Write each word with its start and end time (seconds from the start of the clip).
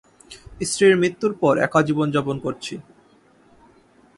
স্ত্রীর 0.61 0.93
মৃত্যুর 0.97 1.33
পর 1.39 1.53
একা 1.57 1.81
জীবন- 1.81 2.11
যাপন 2.11 2.35
করছি। 2.39 2.73